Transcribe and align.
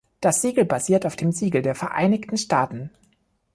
Das 0.19 0.41
Siegel 0.41 0.65
basiert 0.65 1.05
auf 1.05 1.15
dem 1.15 1.31
Siegel 1.31 1.61
der 1.61 1.75
Vereinigten 1.75 2.35
Staaten. 2.35 2.89